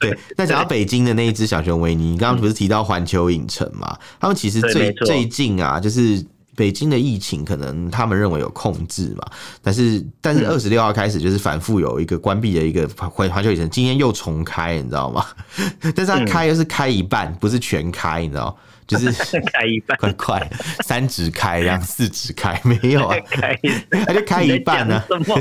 [0.00, 3.98] 对，那讲到北京的那一只小熊维尼，你刚刚不是提到环球影城嘛？
[4.18, 9.26] 他们其实最最近啊，就是北京的疫情可能他们认为有控制嘛，
[9.62, 15.26] 但是但是二十六号开始就是反复有一个关闭的一个环环球影城，今天又重开，你知道吗？
[15.80, 18.56] 但是它开又是开一半，不是全开，你知道。
[18.84, 19.10] 就是
[19.54, 20.50] 开一半， 快快
[20.84, 23.16] 三指开，然后四指开，没有啊？
[23.30, 23.58] 开，
[24.04, 25.02] 他就开一半呢？
[25.08, 25.40] 什么？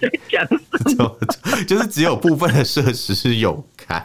[0.00, 1.18] 在讲什么？
[1.66, 4.02] 就是只有部分的设施是有开。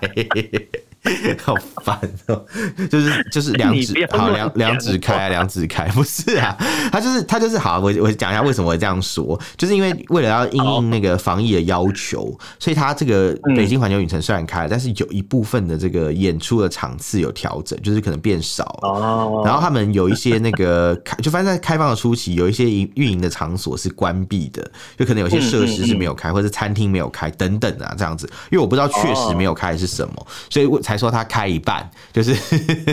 [1.41, 2.45] 好烦哦、喔，
[2.87, 6.55] 就是就是两指好两两指开两指开，不是啊，
[6.91, 24.63] 他就是他就是好，我我讲一下为什么会这样说，就是因为为了要应应那个防疫的要求，所以他这个北京环球影城虽然开了，但是有一部分的这个演出的场次有调整，就是可能变少了，然后他们有一些那个开，就反正在开放的初期，有一些营运营的场所是关闭的，
[24.99, 30.79] 就可能有些设施是没有开，或者餐厅没有开等等啊这样子，因为我不知道确实没有开是什么，所以我。
[30.90, 32.31] 才说他开一半，就是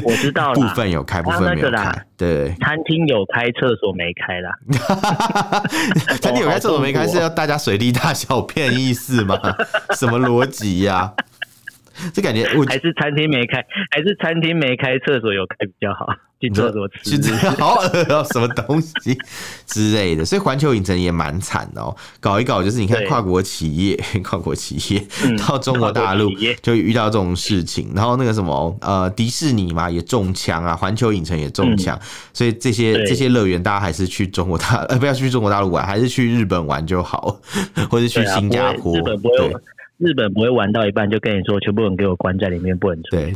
[0.04, 2.04] 我知道， 部分有开，部分没有开。
[2.16, 4.52] 对，餐厅有开，厕所没开啦。
[6.20, 9.38] 餐厅有开，厕所没开，是要大家随地大小便意思吗？
[9.96, 11.12] 什么逻辑呀？
[12.12, 16.06] 这感觉我还是餐厅没开，还是餐厅没开，厕所有开比较好。
[16.40, 17.20] 进厕所吃，
[17.58, 19.18] 好恶哦，什么东西
[19.66, 20.24] 之类的。
[20.24, 25.04] 所以环球影城也蛮惨的哦，搞一搞就是你看跨国企业，跨国企业
[25.36, 26.30] 到中国大陆
[26.62, 31.98] 就遇到这种事情，然后那个什么呃迪士尼嘛也中枪啊，环球影城也中枪，
[32.32, 37.40] 所以这些这些乐园大家还是去中国大呃不要去中国大陆玩，还是去日本玩就好，
[37.90, 38.92] 或者去新加坡。
[38.92, 39.00] 对。
[39.00, 39.52] 日本不会
[40.54, 43.10] 玩到一半就跟你说，全部人给我关在里面，不能出。
[43.10, 43.32] 对，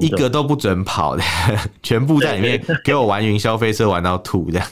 [0.00, 1.22] 一一个都不准跑的，
[1.82, 4.66] 全部在里面给我玩云霄飞车，玩到吐这样。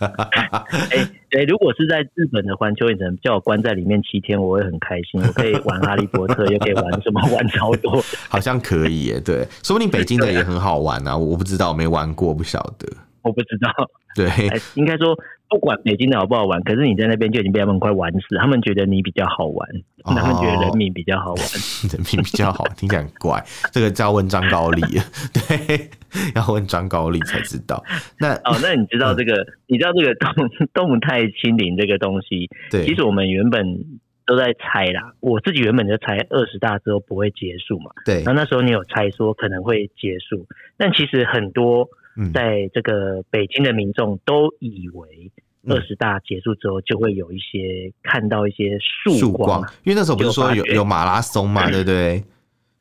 [0.00, 0.58] 哎
[0.92, 0.98] 哎、
[1.30, 8.02] 欸欸，如果是在日本的环球影城叫我关在里面七天，我会很开心，我可以玩哈利波特，又可以玩什么玩超多。
[8.28, 12.86] 好像可以耶，对，说不定北京的也很好玩啊，我不知道，我没玩过，不晓得。
[13.22, 13.70] 我不知道，
[14.16, 14.28] 对，
[14.74, 15.16] 应该说
[15.52, 19.68] 不管北京的好不好玩，可是你在那边就已经被他们快玩死，他们觉得你比较好玩，
[20.04, 21.44] 哦、他们觉得人民比较好玩，
[21.92, 24.80] 人民比较好，听起来很怪，这个就要问张高丽，
[25.34, 25.90] 对，
[26.34, 27.84] 要问张高丽才知道。
[28.18, 29.42] 那哦，那你知道这个？
[29.42, 30.32] 嗯、你知道这个 动
[30.72, 32.48] 动态清零这个东西？
[32.70, 33.62] 对，其实我们原本
[34.24, 40.46] 都在猜啦，我自己原本就猜二十大之后不会结束嘛，对，那那时候你有猜说可能会结束，
[40.78, 41.86] 但其实很多。
[42.32, 45.30] 在这个北京的民众都以为
[45.68, 52.22] 二十大结束之后就会有一些看到一些曙光，因为那时候不是说有有马拉松嘛，对不对？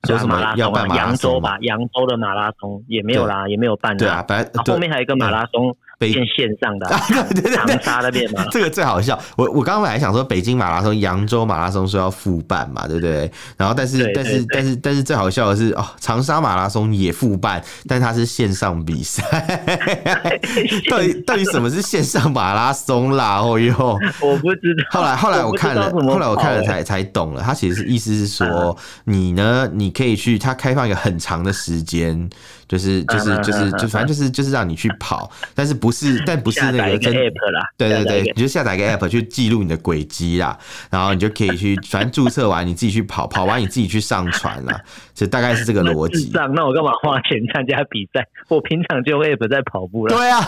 [0.07, 3.95] 说什么要办扬州吧，扬州的马拉松也没有啦，也没有办。
[3.97, 5.75] 对啊，反正后面还有一个马拉松。
[6.09, 6.87] 变线上的
[7.53, 9.19] 长沙那边嘛， 这个最好笑。
[9.35, 13.31] 我我刚刚本来想说北京马拉松、扬州马拉松说要复办嘛，对不对？
[13.57, 19.21] 然后但是但是但是但是最好笑的是哦，长沙马拉松也复办，但它是线上比赛。
[20.89, 23.39] 到底到底什么是线上马拉松啦？
[23.41, 24.99] 哦哟，我不知道。
[24.99, 27.41] 后来后来我看了，后来我看了才才懂了。
[27.41, 32.29] 他其实是意思是说，你呢，你可以去，他开放一个很长的时间。
[32.67, 40.57] 就是就是就是就反正就是就是让你去跑，但是不是 但不是那个真 app 啦，对对对，你就下载一个 app 去记录你的轨迹啦，
[40.89, 44.79] 然后你就可以去反正注册完你自己去跑，跑完你自己去上传啦，
[45.13, 46.31] 就大概是这个逻辑。
[46.33, 48.25] 那那我干嘛花钱参加比赛？
[48.47, 50.15] 我平常就 app 在跑步了。
[50.15, 50.39] 对啊，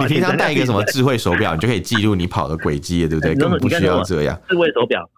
[0.00, 3.34] 你平常带一个什么智慧手表，你就可以记录你跑的轨迹了，对不对？
[3.34, 4.40] 根本不需要这样。
[4.48, 5.08] 智慧手表。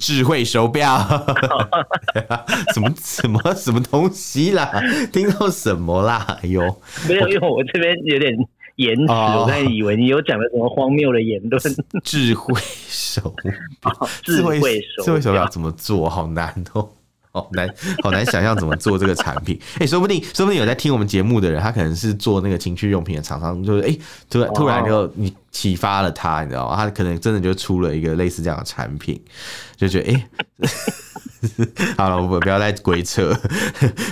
[0.00, 0.98] 智慧手表，
[2.74, 4.68] 什么什么什么东西啦？
[5.12, 6.26] 听到什么啦？
[6.42, 6.60] 哎呦，
[7.06, 8.34] 没有，因为我这边有点
[8.76, 11.62] 延迟，哦、我在以为你有讲了什么荒谬的言论。
[12.04, 13.52] 智慧手表，
[14.22, 16.08] 智慧手智慧手表怎么做？
[16.08, 16.88] 好难哦。
[17.32, 17.68] 好难，
[18.02, 19.58] 好难想象怎么做这个产品。
[19.74, 26.76] 哎、欸，说不定，说不定有在听我们节目的人，他可能是做那个情趣用品的厂商，就是哎、欸，突然突然就你启发了他，你知道吗？
[26.76, 29.18] 他可能真的就出了一个类似这样的产品，
[29.74, 30.28] 就觉得哎。
[30.58, 30.68] 欸
[31.96, 33.32] 好了，我们不要再鬼扯。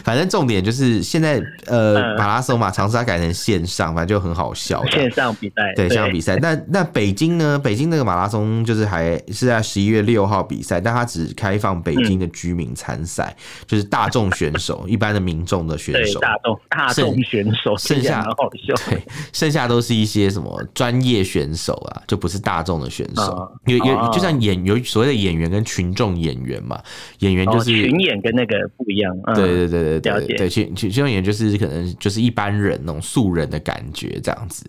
[0.04, 4.84] 反正重点就是现在，呃，马拉松嘛，长沙改成线上，反正就很好笑。
[4.86, 6.36] 线上比赛，对，线上比赛。
[6.36, 7.58] 那那北京呢？
[7.58, 13.34] 北京那个马拉松就是还是在十一月六号比赛，但它只开放北京的居民参赛，
[13.66, 16.20] 就是大众选手， 一般的民众的选手。
[16.20, 18.34] 大众大众选手，剩下好
[18.66, 18.74] 笑。
[18.90, 19.02] 对，
[19.32, 23.58] 剩下都是一些什么专业选手啊，就不是大众的选手。
[23.66, 26.80] 有有，就像演有所谓的演员跟群众演员嘛。
[27.20, 34.66] 演员就是群演跟那个不一样，对对对对对对，群群众演员就是可能就是一般人那种素人的感觉这样子，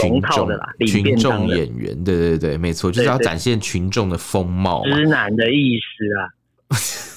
[0.00, 0.48] 群众
[0.86, 6.28] 群众演员，对对对，没错，就是要展现群众的风貌，直男的意思啊，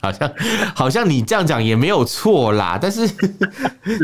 [0.00, 0.32] 好像
[0.74, 3.16] 好像你这样讲也没有错啦， 但是，是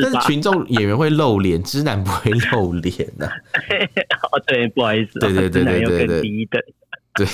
[0.03, 3.33] 但是群众演员会露脸，直男不会露脸呐、啊。
[4.33, 6.61] 哦，对，不好意思，对对对对对对，低等，
[7.15, 7.27] 对，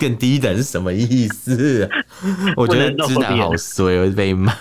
[0.00, 1.88] 更低等是什么意思、啊？
[2.56, 4.52] 我觉得直男好衰，我会被骂，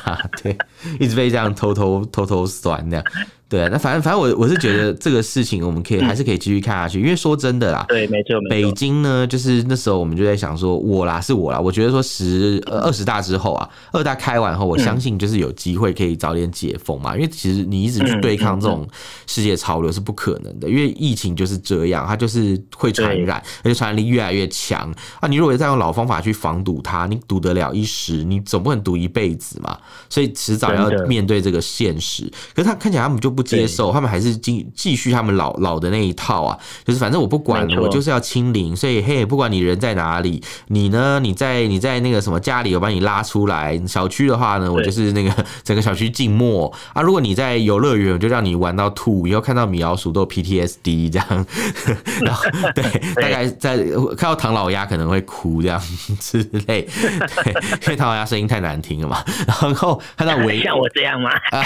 [0.42, 0.58] 对，
[1.00, 3.06] 一直被这样偷偷偷偷酸那样。
[3.50, 18.88] 对，那反正反正我我是觉得 这个事情我们可以还是可以继续看下去，因为说真的啦，对，没错，北京呢，就是那时候我们就在想说，我啦是我啦，我觉得说十二十大之后啊，二大开完后，我相信就是有机会可以早点解封嘛，因为其实你一直去对抗这种
[19.26, 24.94] 世界潮流是不可能的，因为疫情就是这样，它就是会传染，而且传染力越来越强。
[25.20, 25.28] 啊。
[25.28, 29.76] 你如果再用老方法去防堵它，你堵得了一时，你总不能堵一辈子嘛，
[30.08, 32.32] 所以迟早要面对这个现实。
[32.54, 45.34] 可是他看起来他们就不接受，他们还是继继续他们老老的那一套啊，就是反正我不管，我就是要清零，所以嘿，不管你人在哪里，你呢，你在你在那个什么家里，我把你拉出来，小区的话呢，我就是那个
[45.64, 47.02] 整个小区静默啊。
[47.02, 51.46] 如果你在游乐园，我就让你玩到吐，以后看到米老鼠都有 PTSD 这样，
[52.20, 52.44] 然后
[52.76, 52.84] 对，
[53.16, 53.78] 大概在
[54.18, 55.82] 看到唐老鸭可能会哭这样
[56.20, 59.24] 之类，对，因为唐老鸭声音太难听了嘛。
[59.48, 61.30] 然后看到维像我这样吗？
[61.52, 61.66] 啊，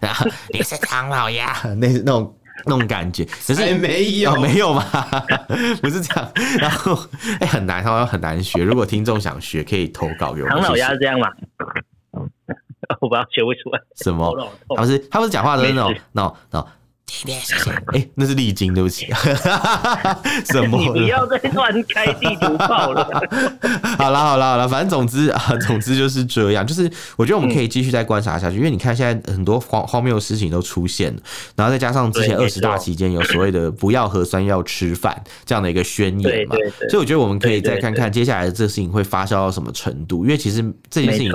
[0.00, 0.28] 然后。
[0.54, 4.84] 你是唐老鸭， 那那种那种感觉， 可是没有、哦、 没有吗？
[5.80, 6.94] 不是这样，然后
[7.40, 8.62] 哎、欸、很难，他说很难学。
[8.62, 10.48] 如果听众想学，可以投稿给我。
[10.48, 11.28] 唐老鸭是这样吗？
[13.00, 13.80] 我不知道学不出来。
[13.96, 14.50] 什么？
[14.76, 16.68] 他不是他不是讲话的那种那种那种。
[17.26, 19.06] 哎、欸，那是丽晶，对不起。
[20.50, 20.78] 什么？
[20.78, 23.04] 你不要再乱开地图炮了。
[23.98, 26.66] 好了，好了，好了，反正总之啊，总之就是这样。
[26.66, 31.20] 就是我觉得我们可以继续再观察下去，嗯、因为你看现在很多荒荒谬的事情都出现了，
[31.54, 36.56] 然后再加上之前二十大期间有所谓的 “不要核酸要吃饭”这样的一个宣言嘛，
[36.88, 40.24] 所以我觉得我们可以再看看接下来的这个事情会发酵到什么程度。
[40.24, 41.30] 因为其实这件事情，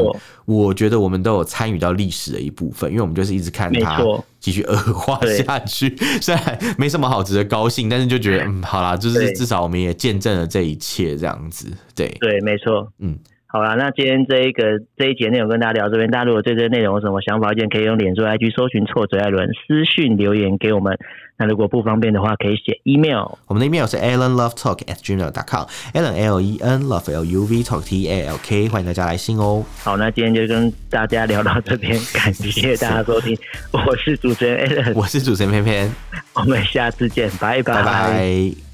[0.45, 4.03] 我觉得我们都有参与到历史的一部分，因为我们就是一直看它。
[4.47, 12.07] 继续恶化下去，虽然没什么好值得高兴，但是就觉得嗯，好啦，就是至少我们也见证了这一切这样子，对。
[12.21, 13.19] 对，没错，嗯，
[13.57, 20.95] 好啦，那今天这一个这一节内容跟大家聊这边，大家如果对这个内容有什么想法意见，可以用脸书 IG 搜寻错嘴艾伦私讯留言给我们。
[21.39, 27.63] 那如果不方便的话，可以写 email，我们的 email 是 allenlovetalk at gmail dot com，allen l e n love l u v
[27.63, 29.65] talk t a l k，欢迎大家来信哦。
[29.83, 33.35] 好，那今天就跟大家聊到这边， 感谢大家收听，
[33.71, 35.91] 我是主持人 Allen，我是主持人偏偏，
[36.35, 38.66] 我们下次见，拜拜。